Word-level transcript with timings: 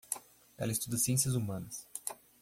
Ela 0.57 0.71
estuda 0.71 0.97
Ciências 0.97 1.35
Humanas. 1.35 1.87